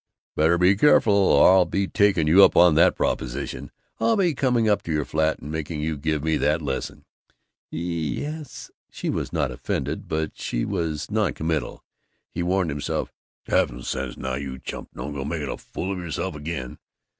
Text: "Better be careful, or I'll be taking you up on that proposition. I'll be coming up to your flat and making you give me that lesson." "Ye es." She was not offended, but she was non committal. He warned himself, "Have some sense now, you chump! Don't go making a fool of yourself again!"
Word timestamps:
"Better 0.35 0.57
be 0.57 0.75
careful, 0.75 1.13
or 1.13 1.51
I'll 1.53 1.65
be 1.65 1.87
taking 1.87 2.25
you 2.25 2.43
up 2.43 2.57
on 2.57 2.73
that 2.73 2.95
proposition. 2.95 3.69
I'll 3.99 4.15
be 4.15 4.33
coming 4.33 4.67
up 4.67 4.81
to 4.81 4.91
your 4.91 5.05
flat 5.05 5.37
and 5.37 5.51
making 5.51 5.79
you 5.79 5.95
give 5.95 6.23
me 6.23 6.37
that 6.37 6.59
lesson." 6.59 7.05
"Ye 7.69 8.25
es." 8.25 8.71
She 8.89 9.11
was 9.11 9.31
not 9.31 9.51
offended, 9.51 10.07
but 10.07 10.35
she 10.39 10.65
was 10.65 11.11
non 11.11 11.33
committal. 11.33 11.83
He 12.31 12.41
warned 12.41 12.71
himself, 12.71 13.13
"Have 13.45 13.67
some 13.67 13.83
sense 13.83 14.17
now, 14.17 14.33
you 14.33 14.57
chump! 14.57 14.89
Don't 14.95 15.13
go 15.13 15.23
making 15.23 15.49
a 15.49 15.57
fool 15.59 15.91
of 15.91 15.99
yourself 15.99 16.33
again!" 16.33 16.79